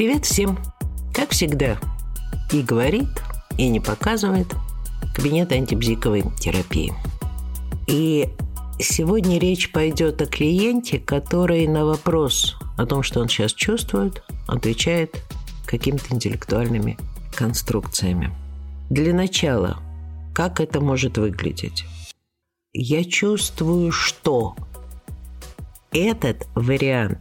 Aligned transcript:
Привет 0.00 0.24
всем! 0.24 0.58
Как 1.12 1.28
всегда, 1.32 1.78
и 2.52 2.62
говорит, 2.62 3.10
и 3.58 3.68
не 3.68 3.80
показывает 3.80 4.46
кабинет 5.14 5.52
антибзиковой 5.52 6.24
терапии. 6.40 6.94
И 7.86 8.30
сегодня 8.78 9.38
речь 9.38 9.70
пойдет 9.70 10.22
о 10.22 10.24
клиенте, 10.24 10.98
который 10.98 11.66
на 11.66 11.84
вопрос 11.84 12.56
о 12.78 12.86
том, 12.86 13.02
что 13.02 13.20
он 13.20 13.28
сейчас 13.28 13.52
чувствует, 13.52 14.22
отвечает 14.48 15.22
какими-то 15.66 16.14
интеллектуальными 16.14 16.96
конструкциями. 17.36 18.30
Для 18.88 19.12
начала, 19.12 19.82
как 20.34 20.60
это 20.60 20.80
может 20.80 21.18
выглядеть? 21.18 21.84
Я 22.72 23.04
чувствую, 23.04 23.92
что 23.92 24.56
этот 25.92 26.48
вариант 26.54 27.18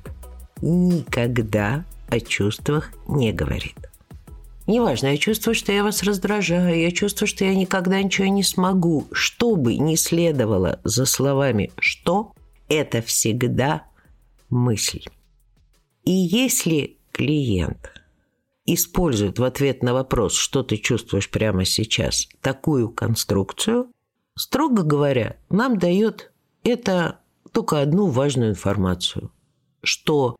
никогда 0.62 1.84
о 2.10 2.20
чувствах 2.20 2.92
не 3.08 3.32
говорит. 3.32 3.90
Неважно, 4.68 5.08
я 5.08 5.18
чувствую, 5.18 5.56
что 5.56 5.72
я 5.72 5.84
вас 5.84 6.04
раздражаю, 6.04 6.80
я 6.80 6.92
чувствую, 6.92 7.28
что 7.28 7.44
я 7.44 7.56
никогда 7.56 8.02
ничего 8.02 8.28
не 8.28 8.44
смогу. 8.44 9.08
Что 9.12 9.56
бы 9.56 9.76
ни 9.78 9.96
следовало 9.96 10.80
за 10.84 11.06
словами 11.06 11.72
«что», 11.80 12.34
это 12.68 13.02
всегда 13.02 13.84
мысль. 14.50 15.06
И 16.04 16.12
если 16.12 16.98
клиент 17.12 17.92
использует 18.66 19.40
в 19.40 19.44
ответ 19.44 19.82
на 19.82 19.94
вопрос, 19.94 20.36
что 20.36 20.62
ты 20.62 20.78
чувствуешь 20.78 21.30
прямо 21.32 21.66
сейчас, 21.66 22.28
такую 22.42 22.90
конструкцию, 22.90 23.92
строго 24.36 24.84
говоря, 24.84 25.38
нам 25.50 25.80
дает 25.80 26.32
это 26.64 27.22
только 27.52 27.82
одну 27.82 28.08
важную 28.08 28.52
информацию, 28.52 29.32
что 29.82 30.36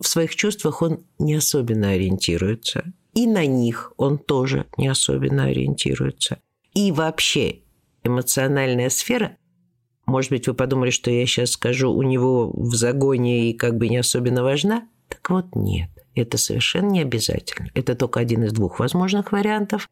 в 0.00 0.06
своих 0.06 0.34
чувствах 0.36 0.82
он 0.82 1.04
не 1.18 1.34
особенно 1.34 1.90
ориентируется, 1.90 2.92
и 3.14 3.26
на 3.26 3.46
них 3.46 3.92
он 3.96 4.18
тоже 4.18 4.66
не 4.76 4.88
особенно 4.88 5.44
ориентируется. 5.44 6.38
И 6.74 6.92
вообще 6.92 7.60
эмоциональная 8.04 8.90
сфера, 8.90 9.36
может 10.06 10.30
быть, 10.30 10.46
вы 10.46 10.54
подумали, 10.54 10.90
что 10.90 11.10
я 11.10 11.26
сейчас 11.26 11.50
скажу, 11.50 11.92
у 11.92 12.02
него 12.02 12.50
в 12.50 12.74
загоне 12.74 13.50
и 13.50 13.54
как 13.54 13.76
бы 13.76 13.88
не 13.88 13.98
особенно 13.98 14.42
важна? 14.42 14.88
Так 15.08 15.28
вот 15.30 15.46
нет, 15.54 15.90
это 16.14 16.38
совершенно 16.38 16.90
не 16.90 17.02
обязательно. 17.02 17.68
Это 17.74 17.94
только 17.94 18.20
один 18.20 18.44
из 18.44 18.52
двух 18.52 18.78
возможных 18.78 19.32
вариантов. 19.32 19.88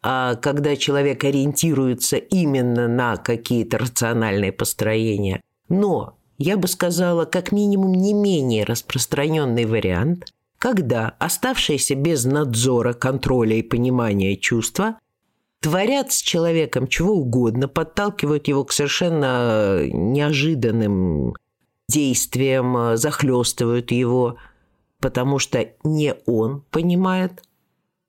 А 0.00 0.36
когда 0.36 0.76
человек 0.76 1.24
ориентируется 1.24 2.16
именно 2.16 2.86
на 2.86 3.16
какие-то 3.16 3.78
рациональные 3.78 4.52
построения, 4.52 5.40
но 5.68 6.16
я 6.38 6.56
бы 6.56 6.68
сказала, 6.68 7.24
как 7.24 7.52
минимум 7.52 7.92
не 7.92 8.14
менее 8.14 8.64
распространенный 8.64 9.64
вариант, 9.64 10.32
когда 10.58 11.14
оставшиеся 11.18 11.94
без 11.94 12.24
надзора, 12.24 12.92
контроля 12.92 13.56
и 13.56 13.62
понимания 13.62 14.36
чувства 14.36 14.98
творят 15.60 16.12
с 16.12 16.20
человеком 16.20 16.86
чего 16.86 17.14
угодно, 17.14 17.68
подталкивают 17.68 18.48
его 18.48 18.64
к 18.64 18.72
совершенно 18.72 19.84
неожиданным 19.86 21.34
действиям, 21.88 22.96
захлестывают 22.96 23.90
его, 23.90 24.36
потому 25.00 25.38
что 25.38 25.68
не 25.84 26.14
он 26.26 26.62
понимает 26.70 27.42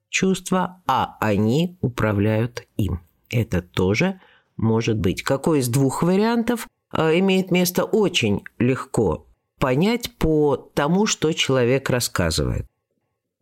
чувства, 0.10 0.82
а 0.88 1.18
они 1.20 1.78
управляют 1.82 2.68
им. 2.78 3.02
Это 3.30 3.62
тоже 3.62 4.20
может 4.58 4.98
быть. 5.00 5.24
Какой 5.24 5.60
из 5.60 5.70
двух 5.70 6.04
вариантов– 6.04 6.68
имеет 6.94 7.52
место 7.52 7.84
очень 7.84 8.44
легко 8.58 9.26
понять 9.60 10.12
по 10.18 10.56
тому, 10.56 11.06
что 11.06 11.32
человек 11.34 11.90
рассказывает. 11.90 12.66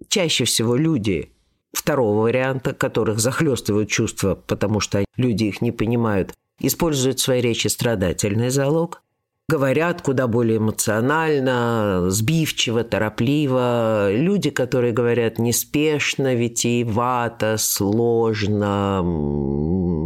Чаще 0.10 0.46
всего 0.46 0.76
люди 0.76 1.32
второго 1.72 2.24
варианта, 2.24 2.74
которых 2.74 3.20
захлестывают 3.20 3.90
чувства, 3.90 4.36
потому 4.36 4.80
что 4.80 5.06
люди 5.16 5.46
их 5.46 5.62
не 5.62 5.72
понимают, 5.72 6.34
используют 6.60 7.20
в 7.20 7.24
своей 7.24 7.42
речи 7.42 7.68
страдательный 7.68 8.50
залог, 8.50 9.04
говорят 9.48 10.02
куда 10.02 10.28
более 10.28 10.58
эмоционально, 10.58 12.06
сбивчиво, 12.10 12.84
торопливо. 12.84 14.12
Люди, 14.12 14.50
которые 14.50 14.92
говорят 14.92 15.40
неспешно, 15.40 16.34
витиевато, 16.36 17.58
сложно, 17.58 19.02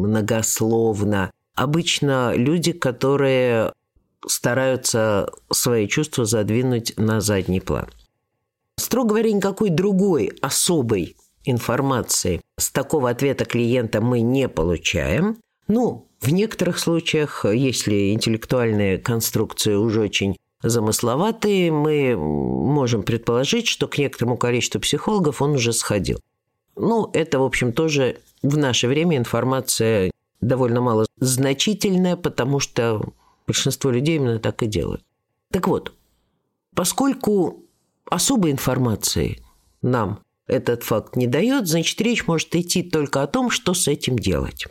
многословно– 0.05 1.31
обычно 1.61 2.33
люди, 2.35 2.71
которые 2.71 3.71
стараются 4.25 5.29
свои 5.51 5.87
чувства 5.87 6.25
задвинуть 6.25 6.93
на 6.97 7.21
задний 7.21 7.59
план. 7.59 7.87
Строго 8.77 9.09
говоря, 9.09 9.31
никакой 9.31 9.69
другой 9.69 10.31
особой 10.41 11.15
информации 11.43 12.41
с 12.57 12.71
такого 12.71 13.09
ответа 13.09 13.45
клиента 13.45 14.01
мы 14.01 14.21
не 14.21 14.49
получаем. 14.49 15.37
Ну, 15.67 16.07
в 16.19 16.31
некоторых 16.31 16.79
случаях, 16.79 17.45
если 17.45 18.11
интеллектуальные 18.11 18.97
конструкции 18.97 19.75
уже 19.75 20.01
очень 20.01 20.37
замысловатые, 20.63 21.71
мы 21.71 22.15
можем 22.15 23.03
предположить, 23.03 23.67
что 23.67 23.87
к 23.87 23.99
некоторому 23.99 24.37
количеству 24.37 24.81
психологов 24.81 25.41
он 25.41 25.51
уже 25.51 25.73
сходил. 25.73 26.19
Ну, 26.75 27.09
это, 27.13 27.39
в 27.39 27.43
общем, 27.43 27.71
тоже 27.71 28.17
в 28.41 28.57
наше 28.57 28.87
время 28.87 29.17
информация 29.17 30.11
довольно 30.41 30.81
мало 30.81 31.05
значительная, 31.17 32.15
потому 32.15 32.59
что 32.59 33.13
большинство 33.47 33.91
людей 33.91 34.17
именно 34.17 34.39
так 34.39 34.63
и 34.63 34.67
делают. 34.67 35.03
Так 35.51 35.67
вот, 35.67 35.93
поскольку 36.75 37.63
особой 38.05 38.51
информации 38.51 39.43
нам 39.81 40.19
этот 40.47 40.83
факт 40.83 41.15
не 41.15 41.27
дает, 41.27 41.67
значит, 41.67 41.99
речь 42.01 42.27
может 42.27 42.55
идти 42.55 42.83
только 42.83 43.23
о 43.23 43.27
том, 43.27 43.49
что 43.49 43.73
с 43.73 43.87
этим 43.87 44.17
делать. 44.17 44.65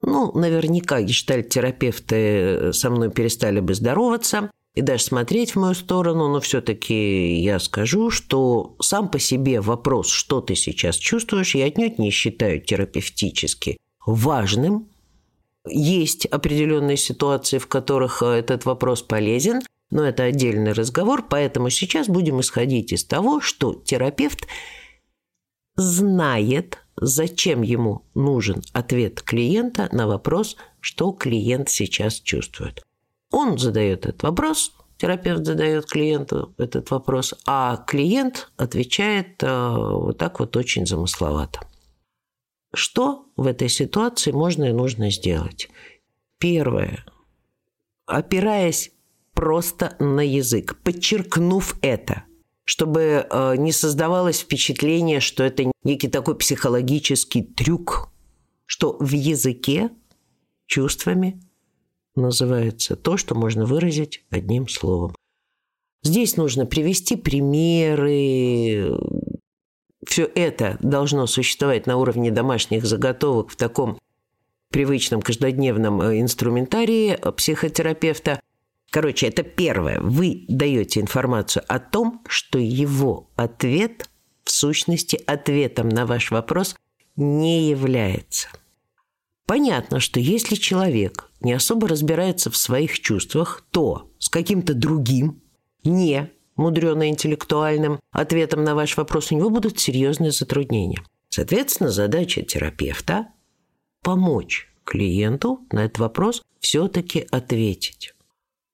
Ну, 0.00 0.32
наверняка 0.32 1.00
гештальт-терапевты 1.00 2.72
со 2.72 2.90
мной 2.90 3.10
перестали 3.10 3.60
бы 3.60 3.74
здороваться 3.74 4.50
и 4.74 4.82
даже 4.82 5.04
смотреть 5.04 5.52
в 5.52 5.60
мою 5.60 5.74
сторону, 5.74 6.28
но 6.28 6.40
все-таки 6.40 7.40
я 7.40 7.60
скажу, 7.60 8.10
что 8.10 8.74
сам 8.80 9.08
по 9.08 9.20
себе 9.20 9.60
вопрос, 9.60 10.08
что 10.08 10.40
ты 10.40 10.56
сейчас 10.56 10.96
чувствуешь, 10.96 11.54
я 11.54 11.66
отнюдь 11.66 11.98
не 11.98 12.10
считаю 12.10 12.60
терапевтически 12.60 13.78
важным. 14.06 14.88
Есть 15.66 16.26
определенные 16.26 16.96
ситуации, 16.96 17.58
в 17.58 17.68
которых 17.68 18.22
э, 18.22 18.26
этот 18.26 18.64
вопрос 18.64 19.02
полезен, 19.02 19.62
но 19.90 20.04
это 20.04 20.24
отдельный 20.24 20.72
разговор, 20.72 21.24
поэтому 21.28 21.70
сейчас 21.70 22.08
будем 22.08 22.40
исходить 22.40 22.92
из 22.92 23.04
того, 23.04 23.40
что 23.40 23.74
терапевт 23.74 24.46
знает, 25.76 26.78
зачем 26.96 27.62
ему 27.62 28.02
нужен 28.14 28.62
ответ 28.72 29.22
клиента 29.22 29.88
на 29.92 30.06
вопрос, 30.06 30.56
что 30.80 31.12
клиент 31.12 31.68
сейчас 31.68 32.14
чувствует. 32.20 32.82
Он 33.30 33.58
задает 33.58 34.06
этот 34.06 34.22
вопрос, 34.22 34.72
терапевт 34.96 35.44
задает 35.44 35.86
клиенту 35.86 36.54
этот 36.58 36.90
вопрос, 36.90 37.34
а 37.46 37.76
клиент 37.86 38.50
отвечает 38.56 39.42
э, 39.42 39.70
вот 39.76 40.18
так 40.18 40.40
вот 40.40 40.56
очень 40.56 40.86
замысловато. 40.86 41.60
Что 42.74 43.26
в 43.36 43.46
этой 43.46 43.68
ситуации 43.68 44.32
можно 44.32 44.64
и 44.64 44.72
нужно 44.72 45.10
сделать? 45.10 45.68
Первое. 46.38 47.04
Опираясь 48.06 48.92
просто 49.34 49.96
на 49.98 50.20
язык, 50.20 50.78
подчеркнув 50.82 51.76
это, 51.82 52.24
чтобы 52.64 53.26
э, 53.28 53.56
не 53.56 53.72
создавалось 53.72 54.40
впечатление, 54.40 55.20
что 55.20 55.44
это 55.44 55.70
некий 55.84 56.08
такой 56.08 56.36
психологический 56.36 57.42
трюк, 57.42 58.10
что 58.66 58.96
в 58.98 59.12
языке 59.12 59.90
чувствами 60.66 61.40
называется 62.14 62.96
то, 62.96 63.16
что 63.16 63.34
можно 63.34 63.66
выразить 63.66 64.24
одним 64.30 64.68
словом. 64.68 65.14
Здесь 66.02 66.36
нужно 66.36 66.66
привести 66.66 67.16
примеры, 67.16 68.98
все 70.06 70.28
это 70.34 70.78
должно 70.80 71.26
существовать 71.26 71.86
на 71.86 71.96
уровне 71.96 72.30
домашних 72.30 72.84
заготовок 72.84 73.50
в 73.50 73.56
таком 73.56 73.98
привычном 74.70 75.22
каждодневном 75.22 76.00
э, 76.00 76.20
инструментарии 76.20 77.18
психотерапевта. 77.36 78.40
Короче, 78.90 79.26
это 79.26 79.42
первое. 79.42 80.00
Вы 80.00 80.44
даете 80.48 81.00
информацию 81.00 81.64
о 81.68 81.78
том, 81.78 82.22
что 82.26 82.58
его 82.58 83.30
ответ 83.36 84.08
в 84.44 84.50
сущности 84.50 85.20
ответом 85.26 85.88
на 85.88 86.04
ваш 86.06 86.30
вопрос 86.30 86.76
не 87.16 87.68
является. 87.68 88.48
Понятно, 89.46 90.00
что 90.00 90.20
если 90.20 90.54
человек 90.56 91.30
не 91.40 91.52
особо 91.52 91.88
разбирается 91.88 92.50
в 92.50 92.56
своих 92.56 93.00
чувствах, 93.00 93.64
то 93.70 94.10
с 94.18 94.28
каким-то 94.28 94.74
другим, 94.74 95.42
не 95.84 96.30
мудрено-интеллектуальным 96.56 98.00
ответом 98.10 98.64
на 98.64 98.74
ваш 98.74 98.96
вопрос, 98.96 99.32
у 99.32 99.36
него 99.36 99.50
будут 99.50 99.78
серьезные 99.78 100.32
затруднения. 100.32 101.02
Соответственно, 101.28 101.90
задача 101.90 102.42
терапевта– 102.42 103.28
помочь 104.02 104.68
клиенту 104.84 105.60
на 105.70 105.84
этот 105.84 105.98
вопрос 105.98 106.42
все-таки 106.60 107.26
ответить. 107.30 108.14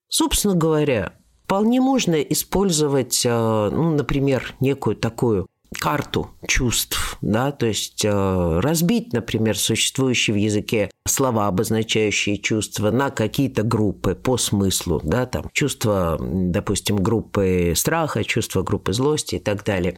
Собственно 0.08 0.54
говоря, 0.54 1.14
вполне 1.44 1.80
можно 1.80 2.14
использовать, 2.14 3.24
э, 3.24 3.70
ну, 3.72 3.94
например, 3.94 4.54
некую 4.60 4.96
такую 4.96 5.46
карту 5.72 6.30
чувств, 6.46 7.18
да, 7.20 7.52
то 7.52 7.66
есть 7.66 8.04
э, 8.04 8.60
разбить, 8.60 9.12
например, 9.12 9.56
существующие 9.58 10.34
в 10.34 10.38
языке 10.38 10.90
слова, 11.06 11.46
обозначающие 11.46 12.38
чувства, 12.38 12.90
на 12.90 13.10
какие-то 13.10 13.62
группы 13.62 14.14
по 14.14 14.36
смыслу, 14.36 15.00
да, 15.04 15.26
там 15.26 15.50
чувство, 15.52 16.18
допустим, 16.20 16.96
группы 16.96 17.74
страха, 17.76 18.24
чувство 18.24 18.62
группы 18.62 18.92
злости 18.92 19.36
и 19.36 19.38
так 19.38 19.64
далее. 19.64 19.96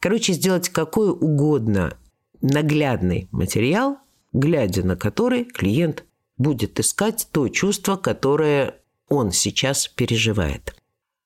Короче, 0.00 0.32
сделать 0.32 0.68
какой 0.68 1.10
угодно 1.10 1.96
наглядный 2.40 3.28
материал, 3.30 3.98
глядя 4.32 4.84
на 4.84 4.96
который 4.96 5.44
клиент 5.44 6.04
будет 6.36 6.78
искать 6.80 7.28
то 7.32 7.48
чувство, 7.48 7.96
которое 7.96 8.76
он 9.08 9.32
сейчас 9.32 9.88
переживает. 9.88 10.76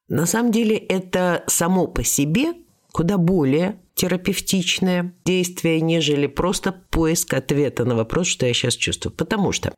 На 0.09 0.27
самом 0.27 0.53
деле 0.53 0.77
это 0.77 1.45
само 1.47 1.87
по 1.87 2.05
себе 2.05 2.55
куда 2.93 3.19
более 3.19 3.81
терапевтичное 3.95 5.15
действие, 5.25 5.81
нежели 5.81 6.27
просто 6.27 6.73
поиск 6.91 7.35
ответа 7.35 7.85
на 7.85 7.95
вопрос, 7.95 8.27
что 8.27 8.47
я 8.47 8.55
сейчас 8.55 8.75
чувствую. 8.75 9.15
Потому 9.15 9.53
что, 9.53 9.75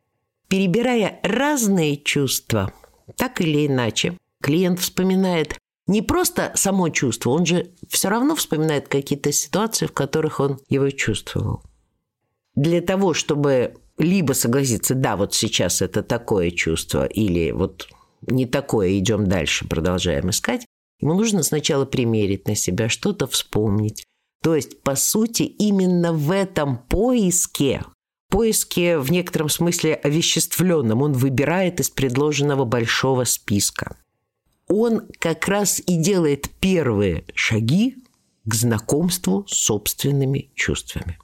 перебирая 0.48 1.20
разные 1.22 1.96
чувства, 1.96 2.72
так 3.16 3.40
или 3.40 3.66
иначе, 3.66 4.18
клиент 4.40 4.80
вспоминает 4.80 5.58
не 5.86 6.02
просто 6.02 6.52
само 6.54 6.88
чувство, 6.90 7.30
он 7.30 7.44
же 7.44 7.72
все 7.88 8.08
равно 8.08 8.36
вспоминает 8.36 8.88
какие-то 8.88 9.32
ситуации, 9.32 9.86
в 9.86 9.92
которых 9.92 10.40
он 10.40 10.60
его 10.68 10.90
чувствовал. 10.90 11.62
Для 12.54 12.80
того, 12.80 13.14
чтобы 13.14 13.74
либо 13.98 14.32
согласиться, 14.32 14.94
да, 14.94 15.16
вот 15.16 15.34
сейчас 15.34 15.82
это 15.82 16.02
такое 16.02 16.50
чувство, 16.50 17.06
или 17.06 17.50
вот 17.50 17.88
не 18.26 18.46
такое, 18.46 18.98
идем 18.98 19.26
дальше, 19.26 19.66
продолжаем 19.66 20.30
искать, 20.30 20.66
Ему 21.02 21.14
нужно 21.14 21.42
сначала 21.42 21.84
примерить 21.84 22.46
на 22.46 22.54
себя, 22.54 22.88
что-то 22.88 23.26
вспомнить. 23.26 24.04
То 24.40 24.54
есть, 24.54 24.82
по 24.82 24.94
сути, 24.94 25.42
именно 25.42 26.12
в 26.12 26.30
этом 26.30 26.78
поиске, 26.78 27.84
поиске 28.30 28.98
в 28.98 29.10
некотором 29.10 29.48
смысле 29.48 29.94
овеществленном, 29.94 31.02
он 31.02 31.12
выбирает 31.12 31.80
из 31.80 31.90
предложенного 31.90 32.64
большого 32.64 33.24
списка. 33.24 33.96
Он 34.68 35.02
как 35.18 35.48
раз 35.48 35.82
и 35.84 35.96
делает 35.96 36.48
первые 36.60 37.24
шаги 37.34 37.96
к 38.44 38.54
знакомству 38.54 39.44
с 39.48 39.56
собственными 39.56 40.50
чувствами. 40.54 41.18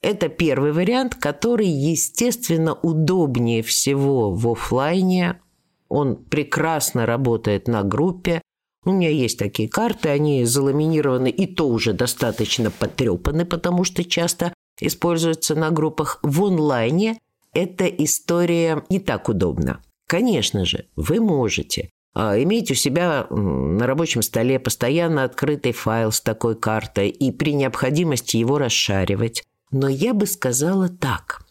Это 0.00 0.28
первый 0.28 0.72
вариант, 0.72 1.16
который, 1.16 1.66
естественно, 1.66 2.72
удобнее 2.72 3.64
всего 3.64 4.32
в 4.32 4.48
офлайне. 4.48 5.40
Он 5.88 6.16
прекрасно 6.16 7.04
работает 7.04 7.66
на 7.66 7.82
группе, 7.82 8.40
у 8.84 8.92
меня 8.92 9.10
есть 9.10 9.38
такие 9.38 9.68
карты, 9.68 10.08
они 10.08 10.44
заламинированы 10.44 11.30
и 11.30 11.46
то 11.46 11.68
уже 11.68 11.92
достаточно 11.92 12.70
потрепаны, 12.70 13.44
потому 13.44 13.84
что 13.84 14.04
часто 14.04 14.52
используются 14.80 15.54
на 15.54 15.70
группах. 15.70 16.20
В 16.22 16.44
онлайне 16.44 17.18
эта 17.52 17.86
история 17.86 18.84
не 18.88 19.00
так 19.00 19.28
удобна. 19.28 19.80
Конечно 20.06 20.64
же, 20.64 20.86
вы 20.96 21.20
можете 21.20 21.90
а, 22.14 22.40
иметь 22.42 22.70
у 22.70 22.74
себя 22.74 23.26
на 23.30 23.86
рабочем 23.86 24.22
столе 24.22 24.58
постоянно 24.58 25.24
открытый 25.24 25.72
файл 25.72 26.12
с 26.12 26.20
такой 26.20 26.56
картой 26.56 27.10
и 27.10 27.30
при 27.30 27.52
необходимости 27.52 28.36
его 28.36 28.58
расшаривать. 28.58 29.44
Но 29.70 29.88
я 29.88 30.14
бы 30.14 30.26
сказала 30.26 30.88
так. 30.88 31.46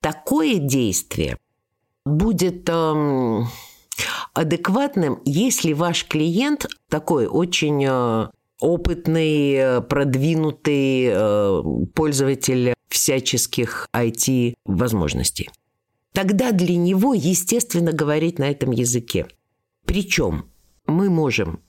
Такое 0.00 0.58
действие 0.58 1.38
будет 2.04 2.68
эм, 2.68 3.48
адекватным, 4.32 5.20
если 5.24 5.72
ваш 5.72 6.06
клиент 6.06 6.66
такой 6.88 7.26
очень 7.26 7.84
э, 7.86 8.28
опытный, 8.60 9.52
э, 9.52 9.80
продвинутый 9.80 11.08
э, 11.10 11.62
пользователь 11.94 12.74
всяческих 12.88 13.88
IT-возможностей. 13.94 15.50
Тогда 16.12 16.52
для 16.52 16.76
него, 16.76 17.14
естественно, 17.14 17.92
говорить 17.92 18.38
на 18.38 18.50
этом 18.50 18.70
языке. 18.70 19.26
Причем 19.84 20.46
мы 20.86 21.10
можем 21.10 21.60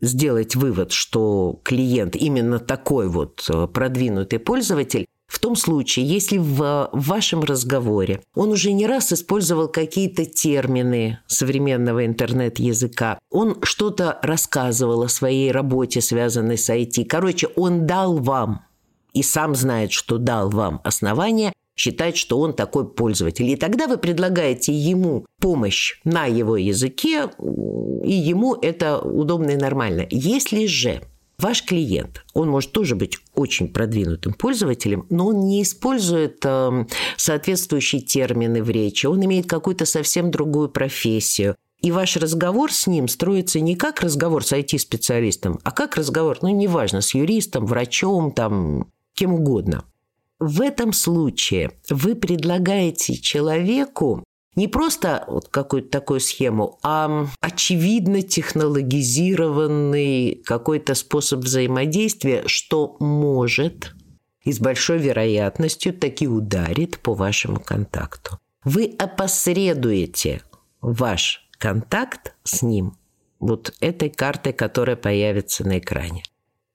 сделать 0.00 0.54
вывод, 0.54 0.92
что 0.92 1.60
клиент 1.64 2.14
именно 2.14 2.60
такой 2.60 3.08
вот 3.08 3.48
продвинутый 3.74 4.38
пользователь, 4.38 5.08
в 5.28 5.38
том 5.40 5.56
случае, 5.56 6.06
если 6.06 6.38
в 6.38 6.88
вашем 6.92 7.42
разговоре 7.42 8.22
он 8.34 8.50
уже 8.50 8.72
не 8.72 8.86
раз 8.86 9.12
использовал 9.12 9.68
какие-то 9.68 10.24
термины 10.24 11.18
современного 11.26 12.06
интернет-языка, 12.06 13.18
он 13.30 13.58
что-то 13.62 14.18
рассказывал 14.22 15.02
о 15.02 15.08
своей 15.08 15.52
работе, 15.52 16.00
связанной 16.00 16.56
с 16.56 16.70
IT. 16.70 17.04
Короче, 17.04 17.48
он 17.56 17.86
дал 17.86 18.16
вам, 18.16 18.62
и 19.12 19.22
сам 19.22 19.54
знает, 19.54 19.92
что 19.92 20.18
дал 20.18 20.48
вам 20.48 20.80
основания 20.82 21.52
считать, 21.76 22.16
что 22.16 22.40
он 22.40 22.54
такой 22.54 22.88
пользователь. 22.88 23.48
И 23.48 23.56
тогда 23.56 23.86
вы 23.86 23.98
предлагаете 23.98 24.72
ему 24.72 25.26
помощь 25.40 26.00
на 26.04 26.26
его 26.26 26.56
языке, 26.56 27.30
и 27.38 28.12
ему 28.12 28.54
это 28.54 28.98
удобно 28.98 29.50
и 29.50 29.56
нормально. 29.56 30.06
Если 30.10 30.66
же 30.66 31.02
Ваш 31.40 31.64
клиент, 31.64 32.24
он 32.34 32.48
может 32.48 32.72
тоже 32.72 32.96
быть 32.96 33.18
очень 33.32 33.68
продвинутым 33.68 34.32
пользователем, 34.34 35.06
но 35.08 35.28
он 35.28 35.46
не 35.46 35.62
использует 35.62 36.44
э, 36.44 36.86
соответствующие 37.16 38.00
термины 38.00 38.60
в 38.60 38.70
речи, 38.70 39.06
он 39.06 39.24
имеет 39.24 39.46
какую-то 39.46 39.86
совсем 39.86 40.32
другую 40.32 40.68
профессию. 40.68 41.54
И 41.80 41.92
ваш 41.92 42.16
разговор 42.16 42.72
с 42.72 42.88
ним 42.88 43.06
строится 43.06 43.60
не 43.60 43.76
как 43.76 44.00
разговор 44.00 44.44
с 44.44 44.52
IT-специалистом, 44.52 45.60
а 45.62 45.70
как 45.70 45.96
разговор, 45.96 46.38
ну, 46.42 46.48
неважно, 46.48 47.00
с 47.00 47.14
юристом, 47.14 47.66
врачом, 47.66 48.32
там, 48.32 48.90
кем 49.14 49.34
угодно. 49.34 49.84
В 50.40 50.60
этом 50.60 50.92
случае 50.92 51.70
вы 51.88 52.16
предлагаете 52.16 53.14
человеку 53.16 54.24
не 54.54 54.68
просто 54.68 55.24
вот 55.28 55.48
какую-то 55.48 55.90
такую 55.90 56.20
схему, 56.20 56.78
а 56.82 57.26
очевидно 57.40 58.22
технологизированный 58.22 60.42
какой-то 60.44 60.94
способ 60.94 61.40
взаимодействия, 61.40 62.44
что 62.46 62.96
может 63.00 63.94
и 64.42 64.52
с 64.52 64.58
большой 64.58 64.98
вероятностью 64.98 65.92
таки 65.92 66.26
ударит 66.26 66.98
по 66.98 67.14
вашему 67.14 67.60
контакту. 67.60 68.38
Вы 68.64 68.96
опосредуете 68.98 70.42
ваш 70.80 71.48
контакт 71.58 72.34
с 72.44 72.62
ним 72.62 72.96
вот 73.38 73.74
этой 73.80 74.10
картой, 74.10 74.52
которая 74.52 74.96
появится 74.96 75.66
на 75.66 75.78
экране. 75.78 76.22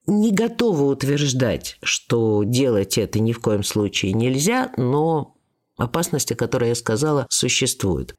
Не 0.06 0.32
готова 0.32 0.84
утверждать, 0.84 1.78
что 1.82 2.44
делать 2.44 2.98
это 2.98 3.20
ни 3.20 3.32
в 3.32 3.40
коем 3.40 3.64
случае 3.64 4.14
нельзя, 4.14 4.72
но 4.78 5.36
Опасности, 5.78 6.34
которые 6.34 6.70
я 6.70 6.76
сказала, 6.76 7.28
существуют. 7.30 8.16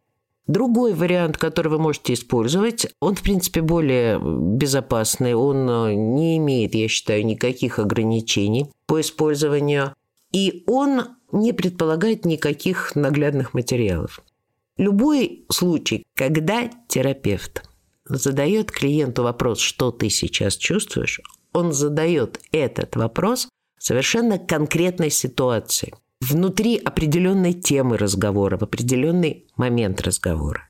Другой 0.46 0.92
вариант, 0.92 1.38
который 1.38 1.68
вы 1.68 1.78
можете 1.78 2.12
использовать, 2.12 2.86
он, 3.00 3.14
в 3.14 3.22
принципе, 3.22 3.62
более 3.62 4.20
безопасный, 4.20 5.34
он 5.34 5.68
э, 5.70 5.94
не 5.94 6.36
имеет, 6.36 6.74
я 6.74 6.86
считаю, 6.86 7.24
никаких 7.24 7.78
ограничений 7.78 8.66
по 8.86 9.00
использованию, 9.00 9.94
и 10.32 10.62
он 10.66 11.16
не 11.32 11.54
предполагает 11.54 12.26
никаких 12.26 12.94
наглядных 12.94 13.54
материалов. 13.54 14.20
Любой 14.76 15.46
случай, 15.50 16.04
когда 16.14 16.68
терапевт 16.88 17.66
задает 18.04 18.70
клиенту 18.70 19.22
вопрос, 19.22 19.60
что 19.60 19.92
ты 19.92 20.10
сейчас 20.10 20.56
чувствуешь, 20.56 21.22
он 21.54 21.72
задает 21.72 22.40
этот 22.52 22.96
вопрос 22.96 23.48
совершенно 23.78 24.38
конкретной 24.38 25.10
ситуации 25.10 25.94
внутри 26.30 26.76
определенной 26.76 27.52
темы 27.52 27.96
разговора, 27.96 28.56
в 28.56 28.62
определенный 28.62 29.46
момент 29.56 30.00
разговора. 30.00 30.68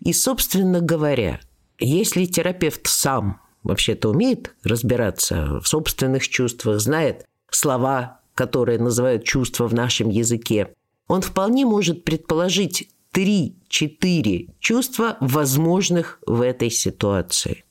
И, 0.00 0.12
собственно 0.12 0.80
говоря, 0.80 1.40
если 1.78 2.24
терапевт 2.24 2.86
сам 2.86 3.40
вообще-то 3.62 4.10
умеет 4.10 4.54
разбираться 4.64 5.60
в 5.60 5.68
собственных 5.68 6.28
чувствах, 6.28 6.80
знает 6.80 7.26
слова, 7.50 8.20
которые 8.34 8.78
называют 8.78 9.24
чувства 9.24 9.66
в 9.68 9.74
нашем 9.74 10.08
языке, 10.08 10.74
он 11.08 11.22
вполне 11.22 11.66
может 11.66 12.04
предположить 12.04 12.90
три-четыре 13.12 14.54
чувства, 14.60 15.16
возможных 15.20 16.20
в 16.26 16.40
этой 16.40 16.70
ситуации. 16.70 17.64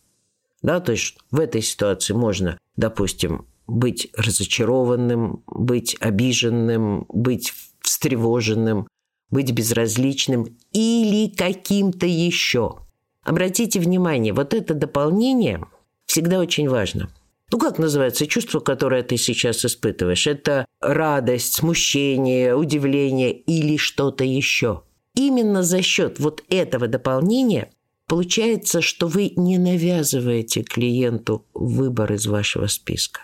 Да, 0.61 0.79
то 0.81 0.91
есть 0.91 1.17
в 1.31 1.39
этой 1.39 1.61
ситуации 1.61 2.13
можно, 2.13 2.57
допустим, 2.75 3.47
быть 3.69 4.09
разочарованным, 4.15 5.43
быть 5.47 5.95
обиженным, 5.99 7.05
быть 7.09 7.53
встревоженным, 7.81 8.87
быть 9.29 9.51
безразличным 9.51 10.57
или 10.73 11.29
каким-то 11.33 12.05
еще. 12.05 12.79
Обратите 13.23 13.79
внимание, 13.79 14.33
вот 14.33 14.53
это 14.53 14.73
дополнение 14.73 15.65
всегда 16.05 16.39
очень 16.39 16.67
важно. 16.67 17.09
Ну, 17.51 17.57
как 17.57 17.79
называется 17.79 18.27
чувство, 18.27 18.59
которое 18.59 19.01
ты 19.01 19.17
сейчас 19.17 19.65
испытываешь? 19.65 20.27
Это 20.27 20.65
радость, 20.79 21.53
смущение, 21.53 22.55
удивление 22.55 23.31
или 23.31 23.77
что-то 23.77 24.23
еще. 24.23 24.83
Именно 25.15 25.63
за 25.63 25.81
счет 25.81 26.19
вот 26.19 26.43
этого 26.49 26.87
дополнения 26.87 27.71
получается, 28.07 28.81
что 28.81 29.07
вы 29.07 29.33
не 29.35 29.57
навязываете 29.57 30.63
клиенту 30.63 31.45
выбор 31.53 32.13
из 32.13 32.27
вашего 32.27 32.67
списка. 32.67 33.21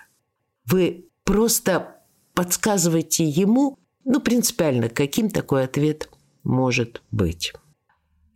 Вы 0.66 1.06
просто 1.24 2.02
подсказываете 2.34 3.26
ему, 3.26 3.78
ну, 4.04 4.20
принципиально, 4.20 4.90
каким 4.90 5.30
такой 5.30 5.64
ответ 5.64 6.10
может 6.44 7.02
быть. 7.12 7.54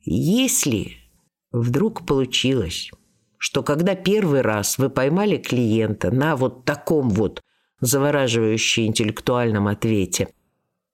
Если 0.02 0.98
вдруг 1.52 2.06
получилось, 2.06 2.92
что 3.38 3.64
когда 3.64 3.96
первый 3.96 4.42
раз 4.42 4.78
вы 4.78 4.90
поймали 4.90 5.38
клиента 5.38 6.12
на 6.12 6.36
вот 6.36 6.66
таком 6.66 7.10
вот 7.10 7.42
завораживающем 7.82 8.88
интеллектуальном 8.88 9.68
ответе, 9.68 10.30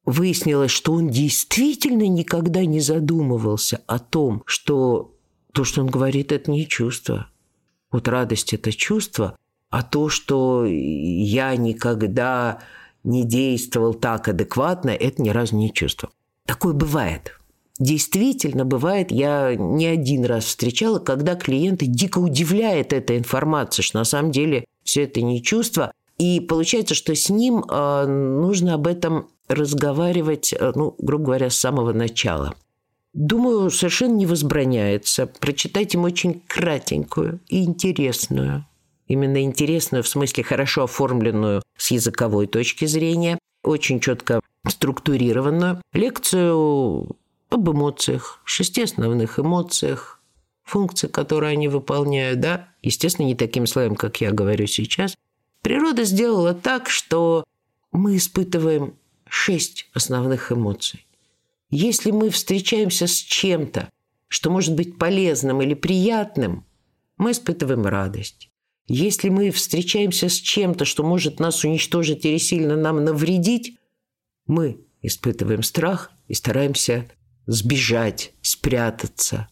выяснилось, 0.06 0.72
что 0.72 0.94
он 0.94 1.10
действительно 1.10 2.08
никогда 2.08 2.64
не 2.66 2.80
задумывался 2.80 3.82
о 3.88 4.00
том, 4.00 4.44
что 4.46 5.16
то, 5.52 5.64
что 5.64 5.82
он 5.82 5.88
говорит, 5.88 6.32
это 6.32 6.52
не 6.52 6.68
чувство. 6.68 7.30
Вот 7.92 8.08
радость– 8.08 8.54
это 8.54 8.72
чувство, 8.72 9.38
а 9.70 9.84
то, 9.84 10.10
что 10.10 10.66
я 10.66 11.56
никогда 11.56 12.60
не 13.04 13.24
действовал 13.24 13.94
так 13.94 14.28
адекватно, 14.28 14.90
это 14.90 15.22
ни 15.22 15.30
разу 15.30 15.56
не 15.56 15.72
чувство. 15.72 16.10
Такое 16.46 16.74
бывает. 16.74 17.38
Действительно 17.78 18.64
бывает, 18.64 19.12
я 19.12 19.54
не 19.56 19.86
один 19.86 20.24
раз 20.24 20.46
встречала, 20.46 21.00
когда 21.00 21.36
клиенты 21.36 21.88
дико 21.88 22.20
удивляет 22.20 22.94
эта 22.94 23.18
информация, 23.18 23.84
что 23.84 24.00
на 24.00 24.06
самом 24.06 24.32
деле 24.32 24.66
все 24.84 25.04
это 25.04 25.22
не 25.22 25.44
чувство. 25.44 25.92
И 26.18 26.40
получается, 26.40 26.96
что 26.96 27.14
с 27.14 27.30
ним 27.30 27.66
э, 27.70 28.06
нужно 28.06 28.76
об 28.76 28.88
этом 28.88 29.28
разговаривать, 29.50 30.54
э, 30.54 30.72
ну, 30.74 30.96
грубо 30.98 31.26
говоря, 31.26 31.50
с 31.50 31.58
самого 31.58 31.92
начала. 31.92 32.56
Думаю, 33.14 33.70
совершенно 33.70 34.16
не 34.16 34.26
возбраняется 34.26 35.28
прочитать 35.28 35.94
им 35.94 36.04
очень 36.04 36.42
кратенькую 36.48 37.42
и 37.50 37.64
интересную 37.64 38.66
именно 39.08 39.42
интересную, 39.44 40.04
в 40.04 40.08
смысле 40.08 40.44
хорошо 40.44 40.84
оформленную 40.84 41.62
с 41.78 41.92
языковой 41.92 42.48
точки 42.48 42.86
зрения, 42.86 43.38
очень 43.64 44.00
четко 44.00 44.42
структурированную 44.68 45.82
лекцию 45.94 47.16
об 47.50 47.70
эмоциях, 47.70 48.42
шести 48.44 48.84
основных 48.84 49.40
эмоциях, 49.40 50.22
функции, 50.64 51.08
которые 51.08 51.52
они 51.54 51.68
выполняют, 51.68 52.40
да, 52.40 52.70
естественно, 52.82 53.28
не 53.28 53.36
таким 53.36 53.68
словом, 53.68 53.96
как 53.96 54.22
я 54.22 54.32
говорю 54.32 54.68
сейчас. 54.68 55.16
Природа 55.62 56.04
сделала 56.04 56.54
так, 56.54 56.90
что 56.90 57.44
мы 57.92 58.18
испытываем 58.18 58.96
шесть 59.28 59.90
основных 59.94 60.52
эмоций. 60.52 61.06
Если 61.70 62.12
мы 62.12 62.30
встречаемся 62.30 63.08
с 63.08 63.16
чем-то, 63.16 63.90
что 64.28 64.50
может 64.50 64.76
быть 64.76 64.98
полезным 64.98 65.62
или 65.62 65.74
приятным, 65.74 66.66
мы 67.18 67.32
испытываем 67.32 67.86
радость. 67.86 68.50
Если 68.88 69.30
мы 69.30 69.50
встречаемся 69.52 70.30
с 70.30 70.36
чем-то, 70.36 70.86
что 70.86 71.04
может 71.04 71.40
нас 71.40 71.64
уничтожить 71.64 72.26
или 72.26 72.38
сильно 72.38 72.76
нам 72.76 73.04
навредить, 73.04 73.78
мы 74.46 74.78
испытываем 75.02 75.64
страх 75.64 76.12
и 76.28 76.34
стараемся 76.34 77.10
сбежать, 77.48 78.34
спрятаться, 78.42 79.48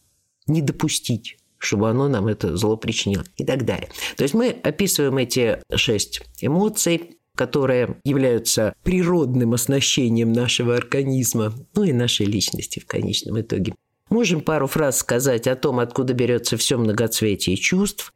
не 0.46 0.62
допустить, 0.62 1.38
чтобы 1.58 1.90
оно 1.90 2.08
нам 2.08 2.28
это 2.28 2.56
зло 2.56 2.76
причинило 2.76 3.24
и 3.36 3.44
так 3.44 3.64
далее. 3.64 3.88
То 4.16 4.22
есть 4.22 4.34
мы 4.34 4.50
описываем 4.50 5.16
эти 5.18 5.60
шесть 5.74 6.22
эмоций, 6.40 7.18
которые 7.34 8.00
являются 8.04 8.74
природным 8.84 9.54
оснащением 9.54 10.32
нашего 10.32 10.76
организма, 10.76 11.52
ну 11.74 11.82
и 11.82 11.92
нашей 11.92 12.26
личности 12.26 12.78
в 12.78 12.86
конечном 12.86 13.40
итоге. 13.40 13.74
Можем 14.10 14.42
пару 14.42 14.68
фраз 14.68 14.98
сказать 14.98 15.48
о 15.48 15.56
том, 15.56 15.80
откуда 15.80 16.12
берется 16.12 16.56
все 16.56 16.76
многоцветие 16.78 17.56
чувств, 17.56 18.12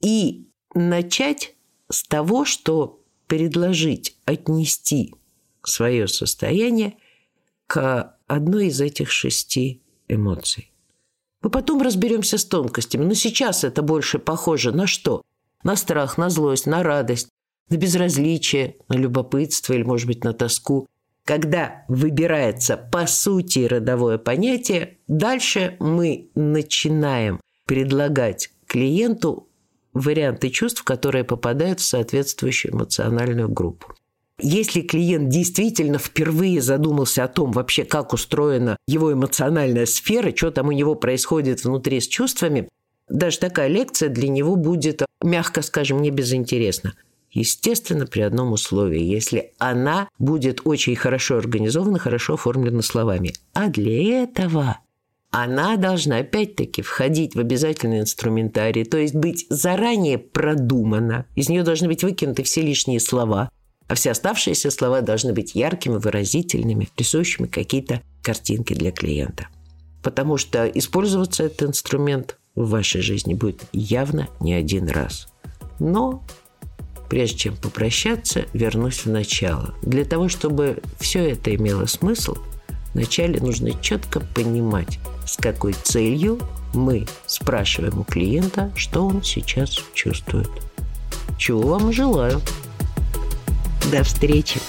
и 0.00 0.48
начать 0.74 1.54
с 1.90 2.02
того, 2.02 2.44
что 2.44 3.00
предложить 3.26 4.16
отнести 4.24 5.14
свое 5.62 6.08
состояние 6.08 6.96
к 7.66 8.16
одной 8.26 8.66
из 8.66 8.80
этих 8.80 9.10
шести 9.10 9.82
эмоций. 10.08 10.70
Мы 11.42 11.50
потом 11.50 11.82
разберемся 11.82 12.38
с 12.38 12.44
тонкостями, 12.44 13.04
но 13.04 13.14
сейчас 13.14 13.64
это 13.64 13.82
больше 13.82 14.18
похоже 14.18 14.72
на 14.72 14.86
что? 14.86 15.22
На 15.62 15.76
страх, 15.76 16.18
на 16.18 16.30
злость, 16.30 16.66
на 16.66 16.82
радость, 16.82 17.28
на 17.68 17.76
безразличие, 17.76 18.76
на 18.88 18.94
любопытство 18.94 19.74
или, 19.74 19.82
может 19.82 20.06
быть, 20.06 20.24
на 20.24 20.32
тоску. 20.32 20.86
Когда 21.24 21.84
выбирается 21.88 22.76
по 22.76 23.06
сути 23.06 23.60
родовое 23.60 24.18
понятие, 24.18 24.98
дальше 25.06 25.76
мы 25.80 26.30
начинаем 26.34 27.40
предлагать 27.66 28.50
клиенту 28.66 29.48
варианты 29.94 30.50
чувств, 30.50 30.82
которые 30.82 31.24
попадают 31.24 31.80
в 31.80 31.84
соответствующую 31.84 32.74
эмоциональную 32.74 33.48
группу. 33.48 33.94
Если 34.40 34.80
клиент 34.80 35.28
действительно 35.28 35.98
впервые 35.98 36.60
задумался 36.60 37.24
о 37.24 37.28
том 37.28 37.52
вообще, 37.52 37.84
как 37.84 38.12
устроена 38.12 38.76
его 38.86 39.12
эмоциональная 39.12 39.86
сфера, 39.86 40.34
что 40.34 40.50
там 40.50 40.68
у 40.68 40.72
него 40.72 40.96
происходит 40.96 41.62
внутри 41.62 42.00
с 42.00 42.08
чувствами, 42.08 42.68
даже 43.08 43.38
такая 43.38 43.68
лекция 43.68 44.08
для 44.08 44.28
него 44.28 44.56
будет, 44.56 45.02
мягко 45.22 45.62
скажем, 45.62 46.02
не 46.02 46.10
безинтересна. 46.10 46.94
Естественно, 47.30 48.06
при 48.06 48.20
одном 48.20 48.52
условии, 48.52 49.02
если 49.02 49.52
она 49.58 50.08
будет 50.18 50.60
очень 50.64 50.94
хорошо 50.94 51.38
организована, 51.38 51.98
хорошо 51.98 52.34
оформлена 52.34 52.82
словами. 52.82 53.34
А 53.52 53.68
для 53.68 54.22
этого 54.22 54.78
она 55.36 55.76
должна 55.76 56.18
опять-таки 56.18 56.80
входить 56.80 57.34
в 57.34 57.40
обязательный 57.40 57.98
инструментарий, 57.98 58.84
то 58.84 58.98
есть 58.98 59.16
быть 59.16 59.46
заранее 59.48 60.16
продумана. 60.16 61.26
Из 61.34 61.48
нее 61.48 61.64
должны 61.64 61.88
быть 61.88 62.04
выкинуты 62.04 62.44
все 62.44 62.62
лишние 62.62 63.00
слова, 63.00 63.50
а 63.88 63.96
все 63.96 64.12
оставшиеся 64.12 64.70
слова 64.70 65.00
должны 65.00 65.32
быть 65.32 65.56
яркими, 65.56 65.96
выразительными, 65.96 66.88
рисующими 66.96 67.48
какие-то 67.48 68.00
картинки 68.22 68.74
для 68.74 68.92
клиента. 68.92 69.48
Потому 70.04 70.36
что 70.36 70.68
использоваться 70.68 71.42
этот 71.42 71.70
инструмент 71.70 72.38
в 72.54 72.68
вашей 72.68 73.00
жизни 73.00 73.34
будет 73.34 73.64
явно 73.72 74.28
не 74.38 74.54
один 74.54 74.88
раз. 74.88 75.26
Но 75.80 76.24
прежде 77.10 77.38
чем 77.38 77.56
попрощаться, 77.56 78.44
вернусь 78.52 79.04
в 79.04 79.06
начало. 79.06 79.74
Для 79.82 80.04
того, 80.04 80.28
чтобы 80.28 80.80
все 81.00 81.30
это 81.30 81.52
имело 81.52 81.86
смысл– 81.86 82.36
Вначале 82.94 83.40
нужно 83.40 83.72
четко 83.80 84.20
понимать, 84.20 85.00
с 85.26 85.36
какой 85.36 85.72
целью 85.72 86.38
мы 86.72 87.06
спрашиваем 87.26 88.00
у 88.00 88.04
клиента, 88.04 88.72
что 88.74 89.06
он 89.06 89.22
сейчас 89.22 89.78
чувствует. 89.94 90.50
Чего 91.38 91.62
вам 91.78 91.92
желаю. 91.92 92.40
До 93.90 94.02
встречи! 94.02 94.60